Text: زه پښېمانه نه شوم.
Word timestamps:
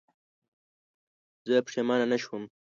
زه 1.47 1.55
پښېمانه 1.67 2.05
نه 2.11 2.17
شوم. 2.23 2.43